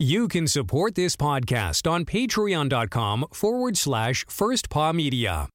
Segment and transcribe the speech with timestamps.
[0.00, 5.48] You can support this podcast on patreon.com forward slash first paw media.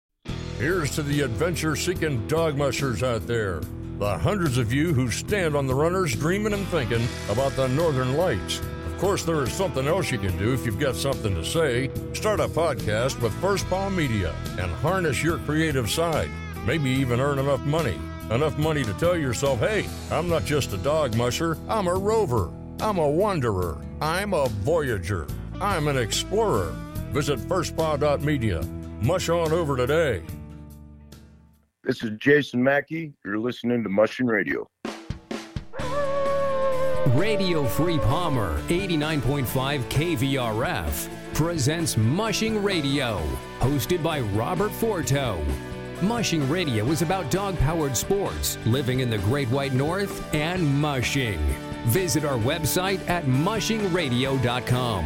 [0.58, 3.62] Here's to the adventure seeking dog mushers out there.
[4.00, 8.18] The hundreds of you who stand on the runners dreaming and thinking about the northern
[8.18, 8.60] lights.
[8.86, 11.90] Of course, there is something else you can do if you've got something to say.
[12.12, 16.30] Start a podcast with First Paw Media and harness your creative side.
[16.66, 17.98] Maybe even earn enough money.
[18.30, 22.52] Enough money to tell yourself, hey, I'm not just a dog musher, I'm a rover.
[22.82, 23.78] I'm a wanderer.
[24.04, 25.26] I'm a voyager.
[25.62, 26.76] I'm an explorer.
[27.14, 28.62] Visit firstpaw.media.
[29.02, 30.22] Mush on over today.
[31.86, 33.14] This is Jason Mackey.
[33.24, 34.68] You're listening to Mushing Radio.
[37.16, 39.46] Radio Free Palmer 89.5
[39.84, 43.22] KVRF presents Mushing Radio,
[43.60, 45.42] hosted by Robert Forto.
[46.02, 51.40] Mushing Radio is about dog powered sports, living in the Great White North, and mushing.
[51.86, 55.06] Visit our website at mushingradio.com.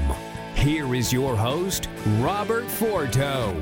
[0.56, 3.56] Here is your host, Robert Forto.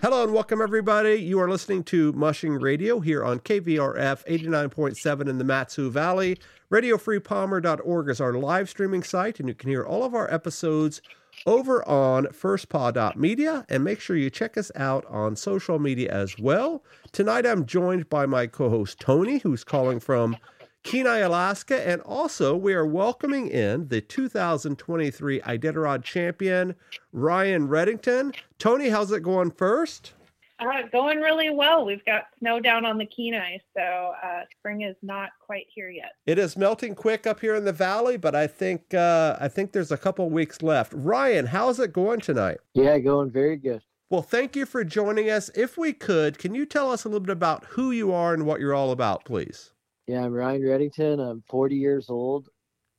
[0.00, 1.14] Hello and welcome, everybody.
[1.14, 6.38] You are listening to Mushing Radio here on KVRF 89.7 in the Mat-Su Valley.
[6.70, 11.02] RadioFreePalmer.org is our live streaming site, and you can hear all of our episodes
[11.46, 16.82] over on firstpaw.media and make sure you check us out on social media as well.
[17.12, 20.36] Tonight I'm joined by my co-host Toni who's calling from
[20.84, 26.74] Kenai, Alaska, and also we are welcoming in the 2023 Iditarod champion
[27.12, 28.34] Ryan Redington.
[28.58, 30.14] Toni, how's it going first?
[30.60, 31.84] Uh, going really well.
[31.84, 36.12] We've got snow down on the Kenai, so uh, spring is not quite here yet.
[36.26, 39.72] It is melting quick up here in the valley, but I think uh, I think
[39.72, 40.92] there's a couple weeks left.
[40.94, 42.58] Ryan, how's it going tonight?
[42.74, 43.82] Yeah, going very good.
[44.10, 45.50] Well, thank you for joining us.
[45.54, 48.46] If we could, can you tell us a little bit about who you are and
[48.46, 49.74] what you're all about, please?
[50.06, 51.20] Yeah, I'm Ryan Redington.
[51.20, 52.48] I'm 40 years old.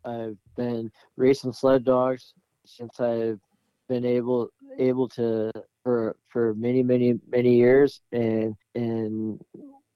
[0.06, 2.34] I've been racing sled dogs
[2.66, 3.40] since I've
[3.90, 5.52] been able able to
[5.90, 8.02] for for many many many years.
[8.12, 9.41] And and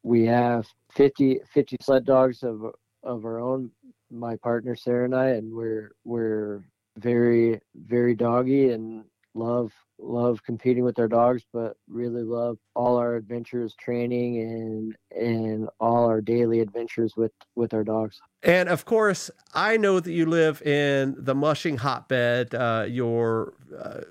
[0.03, 2.63] we have 50 50 sled dogs of
[3.03, 3.71] of our own.
[4.09, 6.63] My partner Sarah and I and we're we're
[6.97, 9.03] very very doggy and
[9.35, 15.69] love love competing with our dogs but really love all our adventures training and and
[15.79, 18.19] all our daily adventures with with our dogs.
[18.43, 24.01] And of course i know that you live in the mushing hotbed uh, your uh,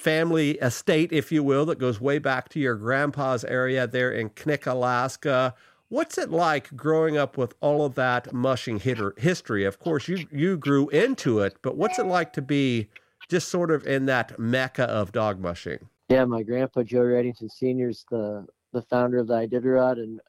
[0.00, 4.30] family estate, if you will, that goes way back to your grandpa's area there in
[4.30, 5.54] Knik, Alaska.
[5.88, 9.64] What's it like growing up with all of that mushing hitter, history?
[9.64, 12.88] Of course, you you grew into it, but what's it like to be
[13.28, 15.88] just sort of in that mecca of dog mushing?
[16.08, 17.88] Yeah, my grandpa Joe Redington Sr.
[17.88, 20.20] is the the founder of the Iditarod, and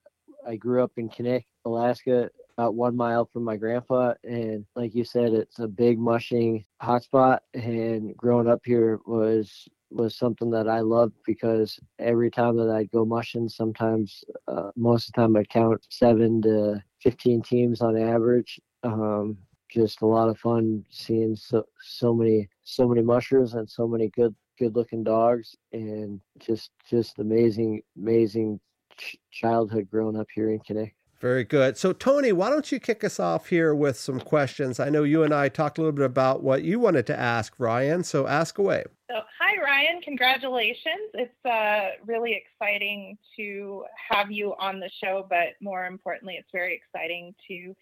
[0.46, 4.13] I grew up in Knik, Alaska, about one mile from my grandpa.
[4.23, 7.39] And like you said, it's a big mushing hotspot.
[7.53, 12.91] And growing up here was was something that I loved because every time that I'd
[12.91, 17.97] go mushing, sometimes uh, most of the time I'd count seven to fifteen teams on
[17.97, 18.59] average.
[18.84, 19.38] Um,
[19.69, 24.09] just a lot of fun seeing so so many so many mushers and so many
[24.09, 28.59] good good looking dogs and just just amazing amazing
[28.97, 30.91] ch- childhood growing up here in Knik.
[31.22, 31.78] Very good.
[31.78, 34.80] So, Toni, why don't you kick us off here with some questions?
[34.80, 37.54] I know you and I talked a little bit about what you wanted to ask
[37.59, 38.86] Ryan, so ask away.
[39.08, 40.02] So, hi, Ryan.
[40.02, 41.12] Congratulations.
[41.14, 46.74] It's uh, really exciting to have you on the show, but more importantly, it's very
[46.74, 47.76] exciting to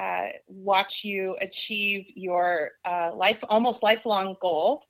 [0.00, 4.84] uh, watch you achieve your uh, life, almost lifelong goal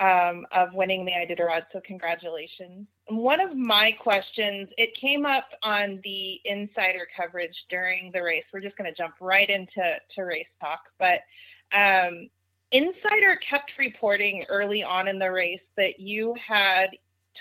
[0.00, 1.62] um, of winning the Iditarod.
[1.72, 2.86] So congratulations.
[3.08, 8.44] One of my questions, it came up on the insider coverage during the race.
[8.52, 11.20] We're just going to jump right into to race talk, but
[11.72, 12.28] um,
[12.70, 16.88] insider kept reporting early on in the race that you had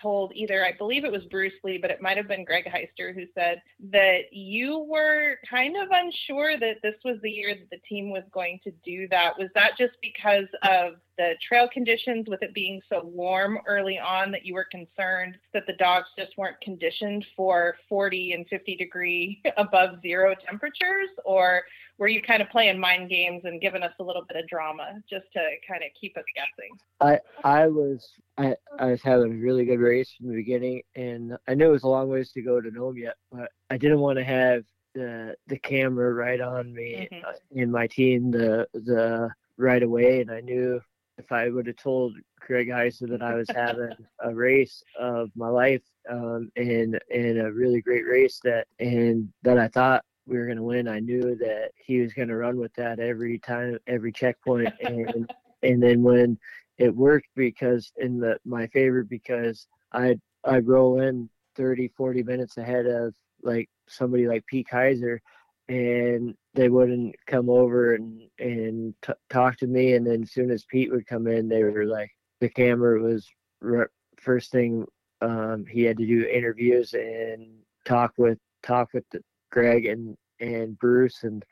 [0.01, 3.13] told either, I believe it was Bruce Lee, but it might have been Greg Heister
[3.13, 7.81] who said that you were kind of unsure that this was the year that the
[7.87, 9.37] team was going to do that.
[9.37, 14.31] Was that just because of the trail conditions with it being so warm early on
[14.31, 19.41] that you were concerned that the dogs just weren't conditioned for 40 and 50 degree
[19.57, 21.63] above zero temperatures or
[21.97, 25.01] were you kind of playing mind games and giving us a little bit of drama
[25.09, 26.71] just to kind of keep us guessing
[27.01, 31.37] i i was i i was having a really good race from the beginning and
[31.47, 33.99] i knew it was a long ways to go to nome yet but i didn't
[33.99, 34.63] want to have
[34.95, 37.59] the the camera right on me mm-hmm.
[37.59, 40.79] in my team the the right away and i knew
[41.17, 43.89] if I would have told Greg Heister that I was having
[44.23, 49.57] a race of my life um, and and a really great race that and that
[49.57, 50.87] I thought we were going to win.
[50.87, 55.31] I knew that he was going to run with that every time, every checkpoint, and
[55.63, 56.37] and then when
[56.77, 62.57] it worked because in the my favorite because I I roll in 30, 40 minutes
[62.57, 65.21] ahead of like somebody like Pete Kaiser,
[65.69, 69.93] and they wouldn't come over and and t- talk to me.
[69.93, 73.27] And then as soon as Pete would come in, they were like the camera was
[73.61, 73.85] re-
[74.19, 74.85] first thing
[75.21, 77.47] um, he had to do interviews and
[77.85, 79.21] talk with talk with the,
[79.51, 81.43] Greg and and Bruce, and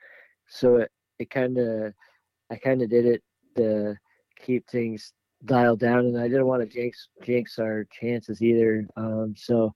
[0.48, 1.94] so it it kind of
[2.52, 3.24] I kind of did it
[3.58, 3.96] to
[4.44, 5.14] keep things
[5.46, 8.88] dialed down, and I didn't want to jinx jinx our chances either.
[8.98, 9.74] Um, so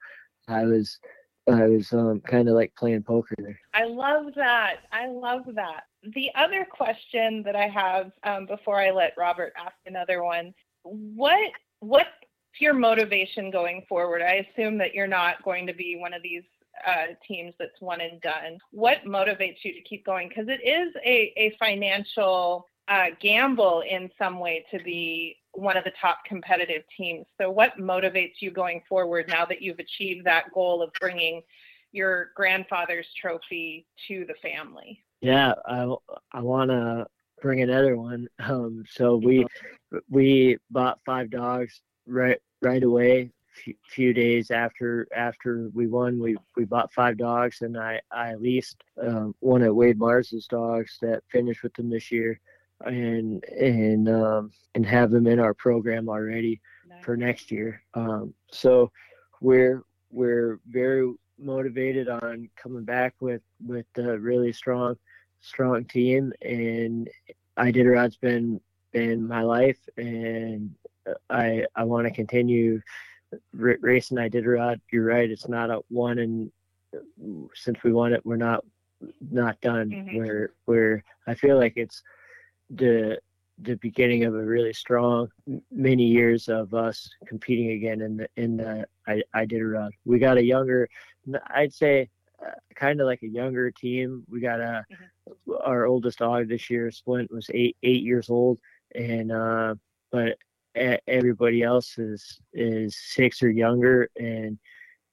[0.48, 1.00] I was
[1.48, 3.60] I was um, kind of like playing poker there.
[3.74, 4.77] I love that.
[4.92, 5.83] I love that.
[6.16, 11.51] The other question that I have um, before I let Robert ask another one, what
[11.80, 12.10] what's
[12.60, 14.21] your motivation going forward?
[14.21, 16.44] I assume that you're not going to be one of these
[16.85, 18.59] uh, teams that's one and done.
[18.71, 20.29] What motivates you to keep going?
[20.29, 25.83] Because it is a, a financial uh, gamble in some way to be one of
[25.83, 27.25] the top competitive teams.
[27.39, 31.41] So, what motivates you going forward now that you've achieved that goal of bringing
[31.91, 35.03] your grandfather's trophy to the family?
[35.21, 35.93] Yeah, I,
[36.31, 37.07] I want to
[37.41, 38.27] bring another one.
[38.39, 39.45] Um, so we
[40.09, 43.31] we bought five dogs right right away.
[43.63, 48.35] Few, few days after after we won, we we bought five dogs, and I I
[48.35, 52.39] leased um, one of Wade Marrs's dogs that finished with them this year
[52.85, 57.03] and and um, and have them in our program already nice.
[57.03, 57.81] for next year.
[57.94, 58.91] Um, so
[59.41, 64.95] we're we're very motivated on coming back with with a really strong
[65.41, 67.09] strong team, and
[67.57, 68.59] Iditarod's been
[68.91, 70.73] been my life, and
[71.29, 72.81] I I want to continue
[73.33, 74.79] r- racing Iditarod.
[74.91, 76.51] You're right; it's not a one and
[77.53, 78.63] since we won it, we're not
[79.31, 79.89] not done.
[79.89, 80.17] Mm-hmm.
[80.17, 82.01] Where where I feel like it's
[82.69, 83.19] the
[83.61, 85.29] the beginning of a really strong
[85.71, 89.91] many years of us competing again in the in the I, I did Iditarod.
[90.05, 90.87] We got a younger,
[91.47, 92.09] I'd say,
[92.45, 94.23] uh, kind of like a younger team.
[94.29, 95.51] We got a mm-hmm.
[95.63, 98.59] our oldest dog this year, Splint, was eight eight years old,
[98.95, 99.75] and uh,
[100.11, 100.37] but
[101.07, 104.57] everybody else is is six or younger, and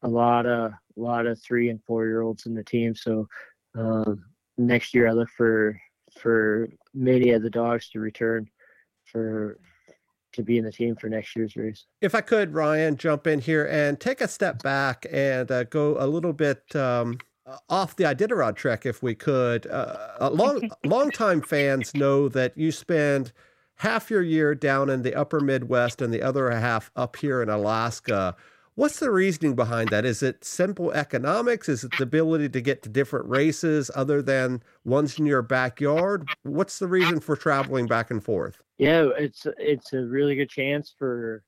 [0.02, 2.94] a lot of a lot of three and four year olds in the team.
[2.94, 3.28] So
[3.76, 4.24] um,
[4.56, 5.78] next year, I look for
[6.20, 8.48] for many of the dogs to return
[9.04, 9.58] for
[10.32, 11.86] to be in the team for next year's race.
[12.00, 15.96] If I could, Ryan, jump in here and take a step back and uh, go
[15.98, 17.18] a little bit um,
[17.68, 19.66] off the Iditarod trek, if we could.
[19.66, 23.32] Uh, long long time fans know that you spend
[23.76, 27.48] half your year down in the upper Midwest and the other half up here in
[27.48, 28.36] Alaska.
[28.74, 30.04] What's the reasoning behind that?
[30.04, 31.66] Is it simple economics?
[31.66, 36.28] Is it the ability to get to different races other than ones in your backyard?
[36.42, 38.62] What's the reason for traveling back and forth?
[38.76, 41.42] Yeah, it's it's a really good chance for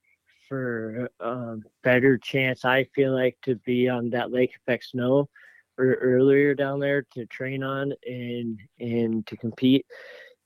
[0.48, 5.28] for um, better chance I feel like to be on that lake effect snow
[5.76, 9.84] or earlier down there to train on and and to compete.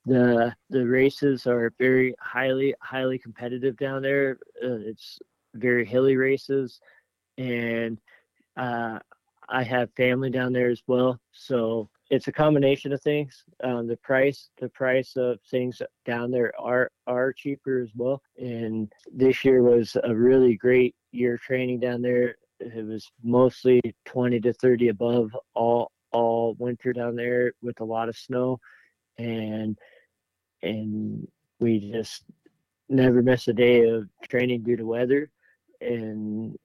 [0.04, 4.38] The the races are very highly highly competitive down there.
[4.62, 5.18] Uh, it's
[5.54, 6.80] very hilly races,
[7.38, 7.98] and
[8.56, 8.98] uh,
[9.48, 11.20] I have family down there as well.
[11.32, 13.44] So it's a combination of things.
[13.64, 18.20] Um, the price, the price of things down there are are cheaper as well.
[18.38, 22.36] And this year was a really great year training down there.
[22.60, 28.10] It was mostly 20 to 30 above all all winter down there with a lot
[28.10, 28.60] of snow,
[29.18, 29.78] and
[30.62, 31.26] and
[31.60, 32.24] we just
[32.88, 35.30] never miss a day of training due to weather
[35.80, 36.58] and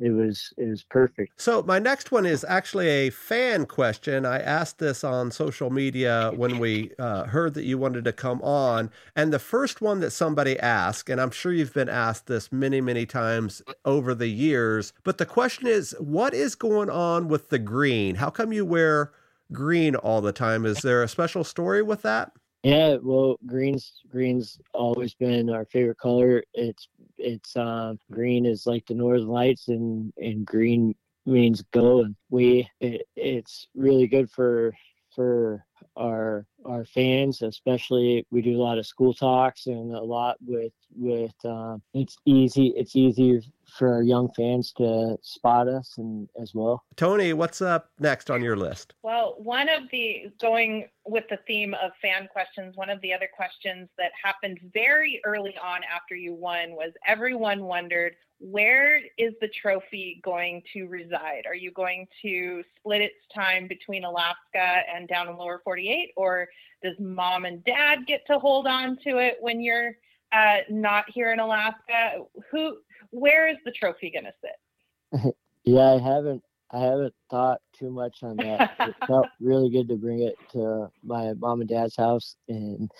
[0.00, 1.40] it was it was perfect.
[1.40, 4.24] So my next one is actually a fan question.
[4.24, 8.40] I asked this on social media when we uh, heard that you wanted to come
[8.42, 12.52] on, and the first one that somebody asked, and I'm sure you've been asked this
[12.52, 17.48] many many times over the years, but the question is, what is going on with
[17.48, 18.14] the green?
[18.14, 19.12] How come you wear
[19.52, 20.66] green all the time?
[20.66, 22.32] Is there a special story with that?
[22.64, 26.42] Yeah, well, green's green's always been our favorite color.
[26.54, 32.00] It's it's uh, green is like the northern lights, and and green means go.
[32.00, 34.74] And we it, it's really good for
[35.14, 35.64] for
[35.96, 40.72] our our fans, especially we do a lot of school talks and a lot with
[40.96, 46.54] with uh, it's easy it's easy for our young fans to spot us and as
[46.54, 46.84] well.
[46.96, 48.94] Toni, what's up next on your list?
[49.02, 53.28] Well, one of the going with the theme of fan questions, one of the other
[53.34, 59.48] questions that happened very early on after you won was everyone wondered where is the
[59.48, 61.42] trophy going to reside?
[61.46, 66.48] Are you going to split its time between Alaska and down in lower 48 or
[66.82, 69.96] does mom and dad get to hold on to it when you're
[70.32, 72.22] uh, not here in Alaska?
[72.52, 72.78] Who
[73.10, 75.34] where is the trophy going to sit?
[75.64, 78.76] yeah, I haven't I haven't thought too much on that.
[78.80, 82.90] it felt really good to bring it to my mom and dad's house, and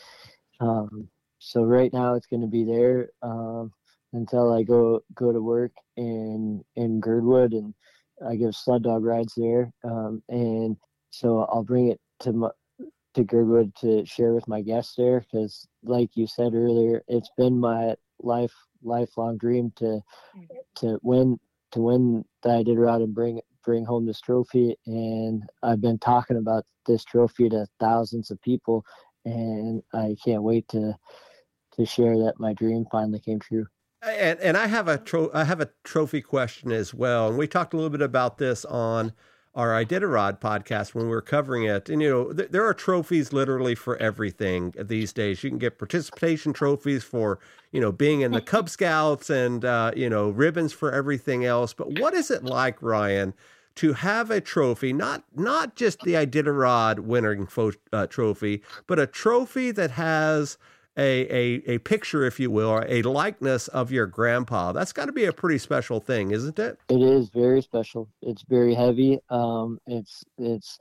[0.61, 3.73] um, so right now it's going to be there um,
[4.13, 7.75] until I go go to work in in Girdwood, and
[8.27, 10.77] I give sled dog rides there, um, and
[11.11, 12.51] so I'll bring it to my,
[13.15, 17.59] to Girdwood to share with my guests there because, like you said earlier, it's been
[17.59, 20.43] my life lifelong dream to mm-hmm.
[20.77, 21.39] to win
[21.73, 24.77] to win the Iditarod and bring bring home this trophy.
[24.87, 28.85] And I've been talking about this trophy to thousands of people,
[29.25, 30.95] and I can't wait to
[31.73, 33.67] to share that my dream finally came true.
[34.03, 37.47] And and I have a tro- I have a trophy question as well, and we
[37.47, 39.13] talked a little bit about this on
[39.59, 41.89] our Iditarod podcast when we were covering it.
[41.89, 45.43] And, you know, th- there are trophies literally for everything these days.
[45.43, 47.41] You can get participation trophies for,
[47.73, 51.75] you know, being in the Cub Scouts and, uh, you know, ribbons for everything else.
[51.75, 53.35] But what is it like, Ryan,
[53.75, 59.09] to have a trophy, not not just the Iditarod winning fo- uh, trophy, but a
[59.09, 60.57] trophy that has–
[60.99, 64.73] a, a, a picture, if you will, or a likeness of your grandpa.
[64.73, 66.79] That's got to be a pretty special thing, isn't it?
[66.89, 68.09] It is very special.
[68.21, 69.19] It's very heavy.
[69.31, 70.79] Um, it's it's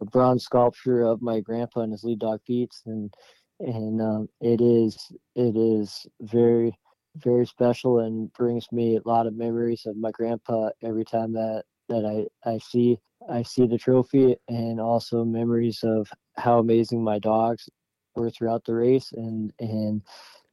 [0.00, 3.12] a bronze sculpture of my grandpa and his lead dog Feats, and
[3.60, 4.96] and um, it is
[5.34, 6.78] it is very
[7.16, 11.64] very special and brings me a lot of memories of my grandpa every time that
[11.88, 17.18] that I, I see I see the trophy and also memories of how amazing my
[17.18, 17.68] dogs
[18.16, 20.02] were throughout the race and and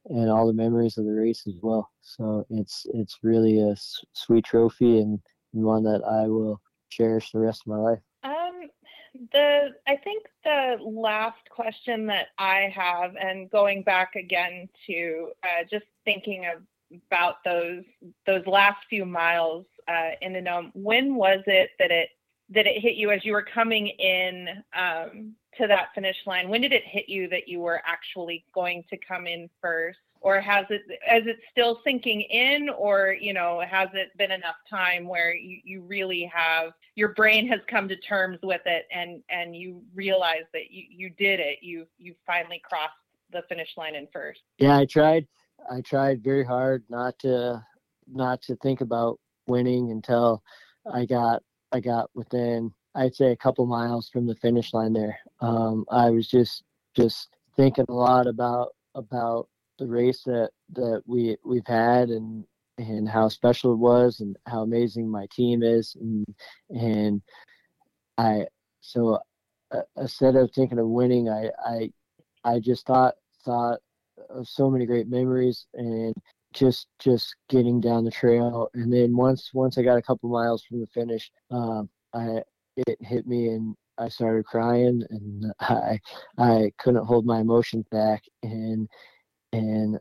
[0.10, 1.90] and all the memories of the race as well.
[2.02, 3.76] So it's it's really a
[4.14, 5.20] sweet trophy and
[5.52, 8.00] one that I will cherish the rest of my life.
[8.24, 8.70] Um,
[9.32, 15.64] the I think the last question that I have, and going back again to uh,
[15.70, 16.64] just thinking of
[17.08, 17.84] about those
[18.26, 20.72] those last few miles uh, in the Nome.
[20.74, 22.10] When was it that it
[22.50, 26.50] that it hit you as you were coming in um, to that finish line?
[26.50, 30.00] When did it hit you that you were actually going to come in first?
[30.22, 34.56] Or has it, is it still sinking in or you know has it been enough
[34.70, 39.22] time where you, you really have your brain has come to terms with it and
[39.30, 42.94] and you realize that you, you did it you you finally crossed
[43.32, 45.28] the finish line in first yeah i tried
[45.72, 47.64] i tried very hard not to
[48.12, 50.44] not to think about winning until
[50.94, 51.42] i got
[51.72, 55.18] i got within I'd say a couple miles from the finish line there.
[55.42, 56.64] Um, I was just
[56.96, 59.48] just thinking a lot about about
[59.80, 62.46] the race that that we we've had and
[62.78, 66.26] and how special it was and how amazing my team is and
[66.70, 67.22] and
[68.18, 68.46] I
[68.82, 69.20] so
[69.72, 71.92] uh, instead of thinking of winning I I
[72.44, 73.80] I just thought thought
[74.30, 76.14] of so many great memories and
[76.54, 80.64] just just getting down the trail and then once once I got a couple miles
[80.64, 82.44] from the finish um, I
[82.78, 86.00] it hit me and I started crying and I
[86.38, 88.88] I couldn't hold my emotions back and
[89.52, 90.00] and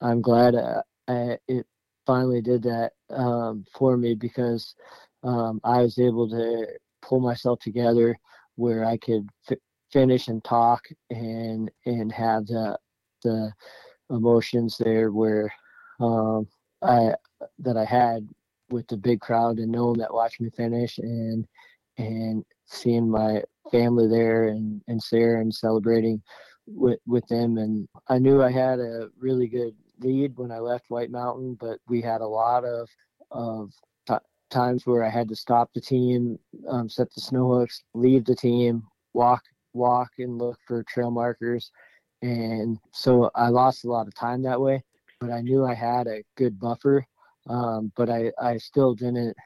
[0.00, 1.66] I'm glad I, uh, I, it
[2.06, 4.74] finally did that um, for me because
[5.22, 6.66] um, I was able to
[7.02, 8.18] pull myself together
[8.56, 9.58] where I could f-
[9.92, 12.78] finish and talk and and have the
[13.22, 13.52] the
[14.10, 15.52] emotions there where
[16.00, 16.46] um,
[16.82, 17.14] I
[17.60, 18.28] that I had
[18.70, 21.46] with the big crowd and knowing that watched me finish and
[21.98, 26.22] and seeing my family there and, and Sarah and celebrating
[26.66, 27.58] with with them.
[27.58, 31.78] And I knew I had a really good lead when I left White Mountain, but
[31.88, 32.88] we had a lot of
[33.30, 33.70] of
[34.06, 34.14] t-
[34.50, 38.36] times where I had to stop the team, um, set the snow hooks, leave the
[38.36, 38.82] team,
[39.12, 41.70] walk walk and look for trail markers,
[42.22, 44.82] and so I lost a lot of time that way.
[45.20, 47.06] But I knew I had a good buffer,
[47.48, 49.36] um, but I I still didn't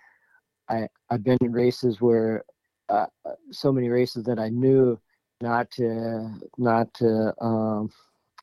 [0.68, 2.44] I I've been in races where
[2.88, 3.06] uh,
[3.50, 4.98] so many races that I knew
[5.40, 7.90] not to not to um,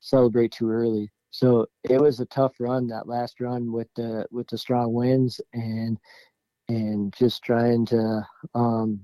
[0.02, 1.12] celebrate too early.
[1.32, 5.42] So it was a tough run that last run with the with the strong winds
[5.54, 5.98] and
[6.70, 9.02] and just trying to um,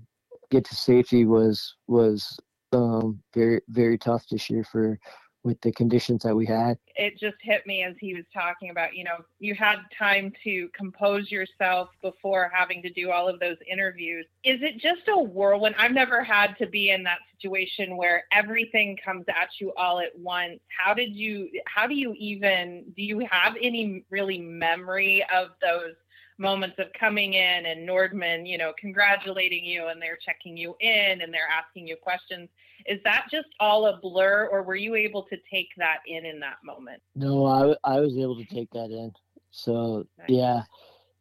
[0.49, 2.39] get to safety was was
[2.71, 4.97] um, very very tough this year for
[5.43, 6.77] with the conditions that we had.
[6.95, 10.69] It just hit me as he was talking about, you know, you had time to
[10.75, 14.25] compose yourself before having to do all of those interviews.
[14.43, 15.75] Is it just a whirlwind?
[15.77, 20.17] I've never had to be in that situation where everything comes at you all at
[20.17, 20.59] once.
[20.67, 25.95] How did you how do you even do you have any really memory of those
[26.41, 31.21] moments of coming in and Nordman, you know, congratulating you and they're checking you in
[31.21, 32.49] and they're asking you questions.
[32.85, 36.39] Is that just all a blur or were you able to take that in in
[36.39, 37.01] that moment?
[37.15, 39.11] No, I, I was able to take that in.
[39.51, 40.29] So nice.
[40.29, 40.61] yeah,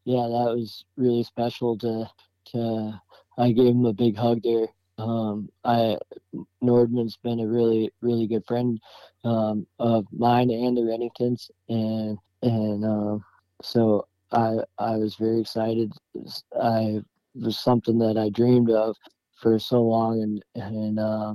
[0.05, 2.09] yeah, that was really special to,
[2.53, 3.01] to,
[3.39, 4.69] I gave him a big hug there.
[4.99, 5.97] Um, I,
[6.63, 8.79] Nordman's been a really, really good friend,
[9.25, 11.51] um, of mine and the Redingtons.
[11.69, 13.25] And, and, um,
[13.63, 15.93] so I I was very excited.
[16.61, 17.01] I
[17.35, 18.97] was something that I dreamed of
[19.41, 21.35] for so long, and and uh,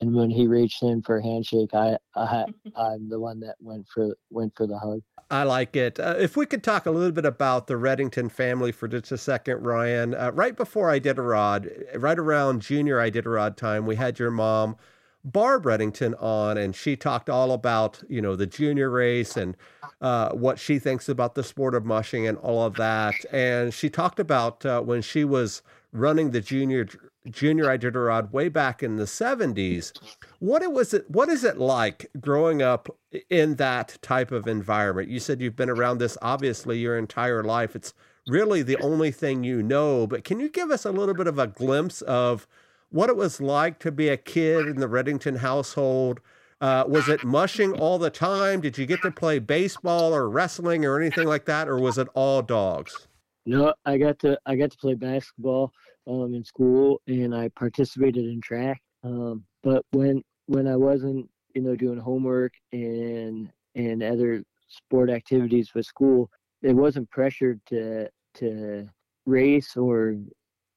[0.00, 3.86] and when he reached in for a handshake, I I I'm the one that went
[3.92, 5.00] for went for the hug.
[5.30, 5.98] I like it.
[5.98, 9.16] Uh, if we could talk a little bit about the Redington family for just a
[9.16, 10.14] second, Ryan.
[10.14, 14.76] Uh, right before Iditarod, right around junior Iditarod time, we had your mom
[15.24, 19.56] Barb Redington on, and she talked all about you know the junior race and
[20.00, 23.14] uh, what she thinks about the sport of mushing and all of that.
[23.32, 26.88] And she talked about uh, when she was running the junior
[27.30, 29.92] junior Iditarod way back in the seventies.
[30.38, 32.88] What it was it what is it like growing up
[33.30, 35.08] in that type of environment?
[35.08, 37.76] You said you've been around this obviously your entire life.
[37.76, 37.94] It's
[38.26, 41.38] really the only thing you know, but can you give us a little bit of
[41.38, 42.46] a glimpse of
[42.92, 46.20] what it was like to be a kid in the Redington household.
[46.60, 48.60] Uh, was it mushing all the time?
[48.60, 52.06] Did you get to play baseball or wrestling or anything like that, or was it
[52.14, 53.08] all dogs?
[53.44, 55.72] No, I got to I got to play basketball
[56.06, 58.80] um, in school, and I participated in track.
[59.04, 65.74] Um, but when when I wasn't, you know, doing homework and and other sport activities
[65.74, 66.30] with school,
[66.62, 68.88] it wasn't pressured to to
[69.26, 70.16] race or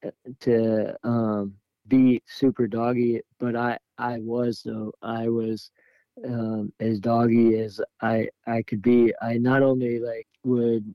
[0.05, 1.53] uh, to um,
[1.87, 5.71] be super doggy, but I I was though I was
[6.25, 9.13] um, as doggy as I I could be.
[9.21, 10.93] I not only like would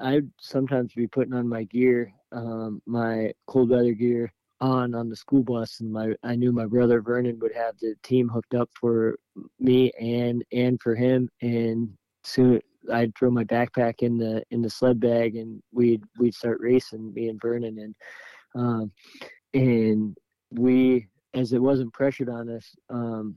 [0.00, 5.16] I'd sometimes be putting on my gear, um, my cold weather gear on on the
[5.16, 8.70] school bus, and my I knew my brother Vernon would have the team hooked up
[8.78, 9.16] for
[9.58, 11.90] me and and for him, and
[12.24, 12.60] soon
[12.92, 17.12] I'd throw my backpack in the in the sled bag, and we'd we'd start racing
[17.12, 17.94] me and Vernon, and
[18.54, 18.92] um,
[19.52, 20.16] and
[20.52, 23.36] we as it wasn't pressured on us um,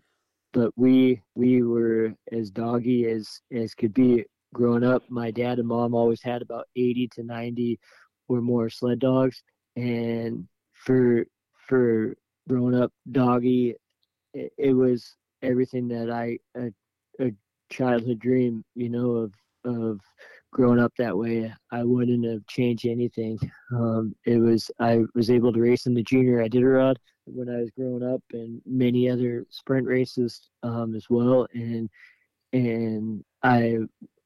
[0.54, 5.68] but we we were as doggy as as could be growing up my dad and
[5.68, 7.80] mom always had about 80 to 90
[8.28, 9.42] or more sled dogs
[9.76, 11.26] and for
[11.68, 12.16] for
[12.48, 13.76] growing up doggy
[14.34, 16.72] it, it was everything that i a,
[17.26, 17.32] a
[17.70, 19.34] childhood dream you know of
[19.66, 20.00] of
[20.52, 23.40] growing up that way, I wouldn't have changed anything.
[23.74, 27.70] Um, it was I was able to race in the junior Iditarod when I was
[27.72, 31.48] growing up, and many other sprint races um, as well.
[31.54, 31.90] And
[32.54, 33.78] and I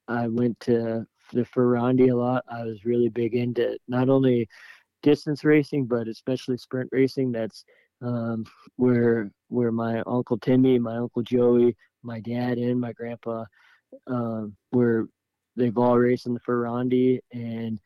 [0.07, 2.43] I went to the Fur Rondy a lot.
[2.49, 4.47] I was really big into not only
[5.01, 7.31] distance racing, but especially sprint racing.
[7.31, 7.63] That's
[8.01, 13.45] um, where where my uncle Timmy, my uncle Joey, my dad, and my grandpa
[14.07, 15.07] um, were
[15.55, 17.79] they've all raced in the Fur Rondy and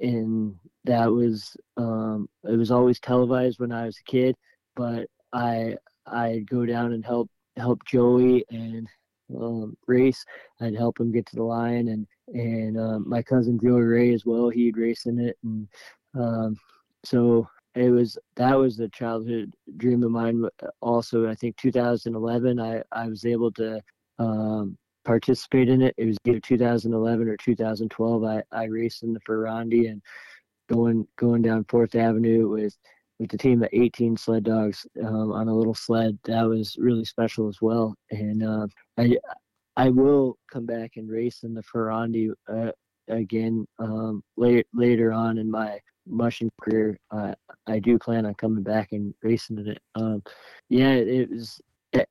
[0.00, 4.34] and that was um, it was always televised when I was a kid,
[4.74, 8.88] but I I'd go down and help help Joey and
[9.34, 10.24] um, race.
[10.60, 14.24] I'd help him get to the line, and and um, my cousin Joey Ray as
[14.24, 14.48] well.
[14.48, 15.68] He'd race in it, and
[16.14, 16.56] um,
[17.04, 20.44] so it was that was a childhood dream of mine.
[20.80, 23.80] Also, I think 2011, I I was able to
[24.18, 25.94] um, participate in it.
[25.96, 28.24] It was either 2011 or 2012.
[28.24, 30.02] I, I raced in the Fur Rondy and
[30.68, 32.76] going going down Fourth Avenue with
[33.18, 36.18] with the team of 18 sled dogs um, on a little sled.
[36.24, 37.94] That was really special as well.
[38.10, 38.66] And uh,
[38.98, 39.16] I
[39.76, 42.72] I will come back and race in the Fur Rondy uh,
[43.08, 46.98] again um, later later on in my mushing career.
[47.10, 47.34] Uh,
[47.66, 49.78] I do plan on coming back and racing in it.
[49.94, 50.22] Um,
[50.68, 51.60] yeah, it was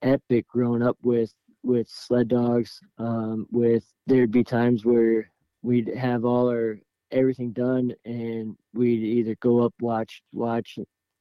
[0.02, 2.80] epic growing up with with sled dogs.
[2.98, 6.78] Um, with there'd be times where we'd have all our
[7.12, 10.78] everything done, and we'd either go up watch watch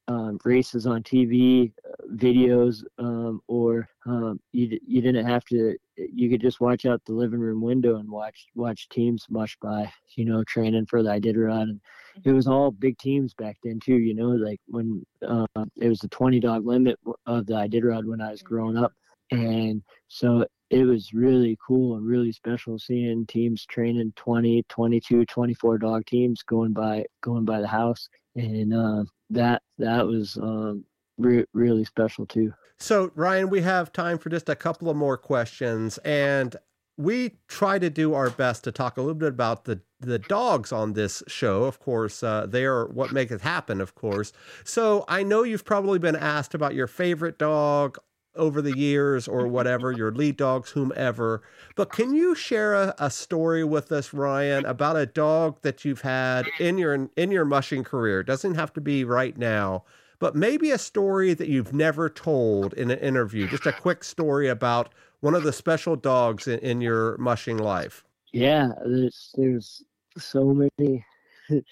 [0.07, 1.71] um, races on TV,
[2.13, 5.75] videos, um, or um, you you didn't have to.
[5.97, 9.91] You could just watch out the living room window and watch watch teams mush by.
[10.15, 11.81] You know, training for the Iditarod, and
[12.23, 13.97] it was all big teams back then too.
[13.97, 15.45] You know, like when uh,
[15.77, 18.93] it was the 20 dog limit of the Iditarod when I was growing up
[19.31, 25.77] and so it was really cool and really special seeing teams training 20 22 24
[25.77, 30.83] dog teams going by going by the house and uh, that that was um,
[31.17, 35.17] re- really special too so ryan we have time for just a couple of more
[35.17, 36.55] questions and
[36.97, 40.71] we try to do our best to talk a little bit about the the dogs
[40.71, 41.63] on this show.
[41.63, 43.81] Of course, uh, they are what make it happen.
[43.81, 44.31] Of course,
[44.63, 47.97] so I know you've probably been asked about your favorite dog
[48.35, 51.41] over the years or whatever, your lead dogs, whomever.
[51.75, 56.01] But can you share a, a, story with us, Ryan, about a dog that you've
[56.01, 58.21] had in your in your mushing career?
[58.21, 59.83] It doesn't have to be right now,
[60.19, 63.47] but maybe a story that you've never told in an interview.
[63.47, 68.03] Just a quick story about one of the special dogs in, in your mushing life.
[68.31, 69.83] Yeah, there's there's
[70.17, 71.05] so many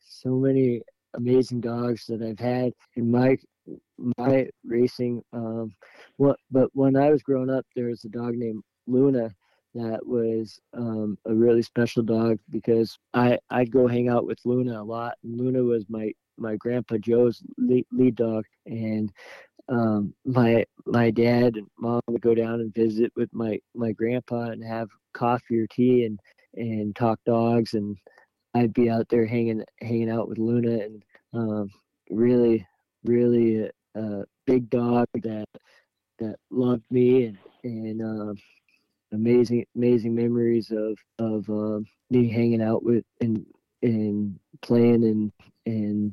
[0.00, 0.82] so many
[1.14, 3.36] amazing dogs that I've had in my
[4.16, 5.22] my racing.
[5.32, 5.74] Um,
[6.16, 9.34] what, but when I was growing up, there was a dog named Luna
[9.74, 14.80] that was um, a really special dog because I I'd go hang out with Luna
[14.80, 15.14] a lot.
[15.22, 19.12] And Luna was my my grandpa Joe's lead, lead dog, and
[19.68, 24.44] um, my my dad and mom would go down and visit with my my grandpa
[24.50, 26.18] and have coffee or tea and
[26.54, 27.96] and talk dogs and
[28.54, 31.04] I'd be out there hanging hanging out with Luna and
[31.34, 31.70] um,
[32.10, 32.66] really
[33.04, 35.46] really a big dog that
[36.18, 38.36] that loved me and and um,
[39.12, 43.44] amazing amazing memories of of um, me hanging out with and
[43.82, 45.32] and playing and
[45.66, 46.12] and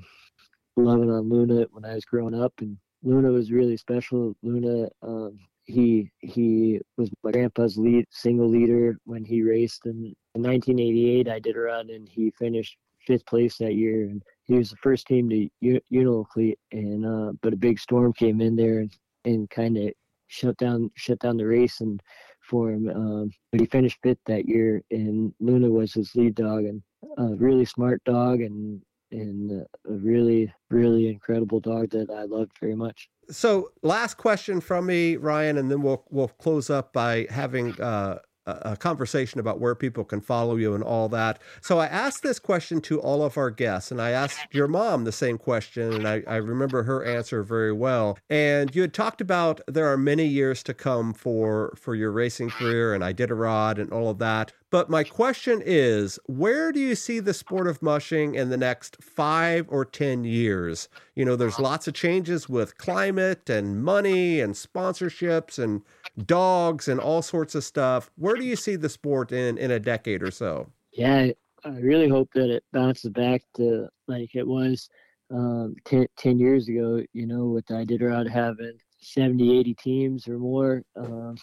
[0.78, 2.54] loving on Luna when I was growing up.
[2.60, 4.36] And Luna was really special.
[4.44, 10.44] Luna um, he he was my grandpa's lead single leader when he raced in, in
[10.44, 14.04] 1988 run and he finished fifth place that year.
[14.04, 15.50] And he was the first team to
[15.92, 18.94] Unalakleet, and uh, but a big storm came in there and,
[19.26, 19.92] and kind of
[20.28, 22.02] shut down shut down the race and
[22.42, 22.90] for him.
[22.90, 26.82] Um, but he finished fifth that year, and Luna was his lead dog, and
[27.18, 28.82] a really smart dog, and
[29.12, 33.10] and a really really incredible dog that I loved very much.
[33.30, 38.20] So, last question from me, Ryan, and then we'll we'll close up by having uh,
[38.46, 41.40] a conversation about where people can follow you and all that.
[41.62, 45.04] So I asked this question to all of our guests, and I asked your mom
[45.04, 48.18] the same question, and I, I remember her answer very well.
[48.30, 52.50] And you had talked about there are many years to come for for your racing
[52.50, 54.54] career and Iditarod and all of that.
[54.76, 59.02] But my question is, where do you see the sport of mushing in the next
[59.02, 60.90] five or 10 years?
[61.16, 65.82] You know, there's lots of changes with climate and money and sponsorships and
[66.26, 68.10] dogs and all sorts of stuff.
[68.16, 70.72] Where do you see the sport in, in a decade or so?
[70.94, 71.28] Yeah,
[71.64, 74.90] I really hope that it bounces back to like it was
[75.32, 80.38] um, 10, 10 years ago, you know, with the Iditarod having 70, 80 teams or
[80.38, 80.84] more.
[80.96, 81.36] Um,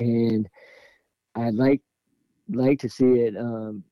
[0.00, 0.48] and
[1.34, 1.80] I'd like
[2.48, 3.84] like to see it um,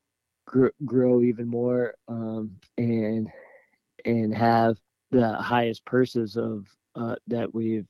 [0.47, 3.29] gr- grow even more um, and
[4.05, 4.77] and have
[5.11, 7.87] the highest purses of uh, that we've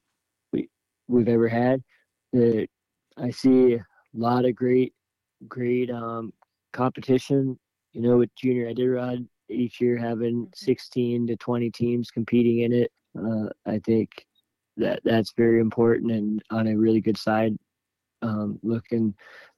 [0.53, 0.68] we,
[1.09, 1.83] we've ever had.
[2.33, 2.69] That
[3.16, 4.93] I see a lot of great
[5.49, 6.33] great um,
[6.73, 7.59] competition.
[7.93, 12.93] You know, with junior Iditarod each year having 16 to 20 teams competing in it.
[13.19, 14.09] Uh, I think
[14.77, 17.57] that that's very important and on a really good side.
[18.23, 19.14] Um, looking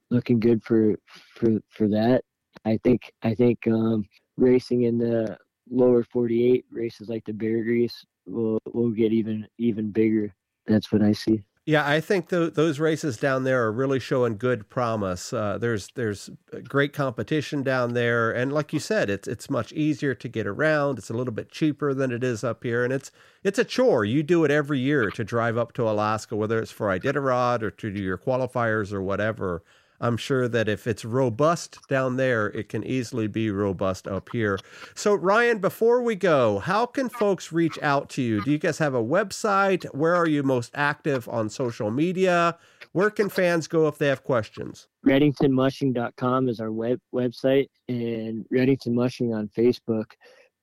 [0.09, 0.95] looking good for
[1.35, 2.23] for for that.
[2.65, 4.05] I think I think um,
[4.37, 5.37] racing in the
[5.69, 10.33] lower 48 races like the Beargrease will will get even even bigger.
[10.67, 11.43] That's what I see.
[11.65, 15.31] Yeah, I think the, those races down there are really showing good promise.
[15.31, 16.29] Uh, there's there's
[16.67, 20.97] great competition down there, and like you said, it's it's much easier to get around.
[20.97, 23.11] It's a little bit cheaper than it is up here, and it's
[23.45, 24.03] it's a chore.
[24.03, 27.71] You do it every year to drive up to Alaska, whether it's for Iditarod or
[27.71, 29.63] to do your qualifiers or whatever.
[30.03, 34.59] I'm sure that if it's robust down there, it can easily be robust up here.
[34.95, 38.43] So, Ryan, before we go, how can folks reach out to you?
[38.43, 39.85] Do you guys have a website?
[39.95, 42.57] Where are you most active on social media?
[42.91, 44.89] Where can fans go if they have questions?
[45.05, 50.11] RedingtonMushing.com is our web website, and Redington Mushing on Facebook.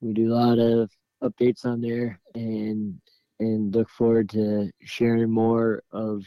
[0.01, 0.91] We do a lot of
[1.23, 3.01] updates on there, and
[3.39, 6.23] and look forward to sharing more of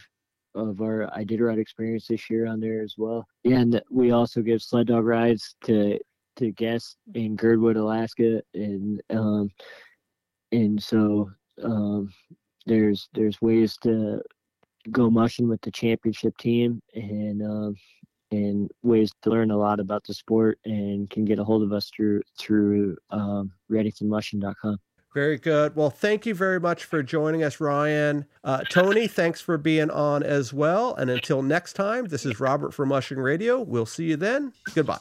[0.54, 3.26] of our Iditarod experience this year on there as well.
[3.44, 5.98] And we also give sled dog rides to
[6.36, 9.50] to guests in Girdwood, Alaska, and um,
[10.52, 11.30] and so
[11.62, 12.12] um,
[12.66, 14.20] there's there's ways to
[14.90, 17.74] go mushing with the championship team and um,
[18.30, 21.72] and ways to learn a lot about the sport and can get a hold of
[21.72, 24.78] us through through um, RedingtonMushing.com.
[25.14, 25.76] Very good.
[25.76, 28.26] Well, thank you very much for joining us, Ryan.
[28.42, 30.92] Uh, Toni, thanks for being on as well.
[30.96, 33.60] And until next time, this is Robert from Mushing Radio.
[33.60, 34.52] We'll see you then.
[34.74, 34.98] Goodbye.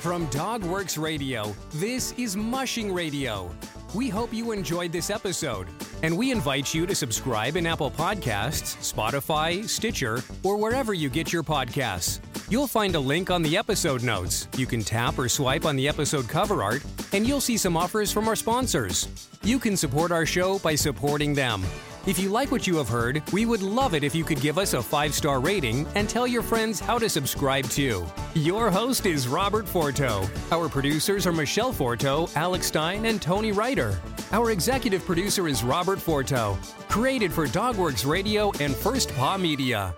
[0.00, 3.54] From Dogworks Radio, this is Mushing Radio.
[3.94, 5.68] We hope you enjoyed this episode,
[6.02, 11.32] and we invite you to subscribe in Apple Podcasts, Spotify, Stitcher, or wherever you get
[11.32, 12.18] your podcasts.
[12.50, 14.48] You'll find a link on the episode notes.
[14.56, 18.12] You can tap or swipe on the episode cover art, and you'll see some offers
[18.12, 19.28] from our sponsors.
[19.42, 21.62] You can support our show by supporting them.
[22.06, 24.58] If you like what you have heard, we would love it if you could give
[24.58, 28.04] us a five star rating and tell your friends how to subscribe too.
[28.34, 30.28] Your host is Robert Forto.
[30.52, 33.96] Our producers are Michelle Forto, Alex Stein, and Toni Reitter.
[34.32, 36.58] Our executive producer is Robert Forto.
[36.90, 39.94] Created for Dogworks Radio and First Paw Media.